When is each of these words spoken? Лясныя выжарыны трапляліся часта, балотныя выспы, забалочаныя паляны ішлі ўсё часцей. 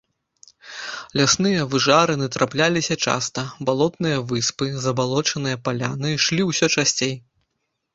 Лясныя 1.21 1.67
выжарыны 1.73 2.31
трапляліся 2.37 2.95
часта, 3.07 3.41
балотныя 3.71 4.17
выспы, 4.35 4.65
забалочаныя 4.89 5.65
паляны 5.67 6.07
ішлі 6.21 6.43
ўсё 6.53 6.65
часцей. 6.77 7.19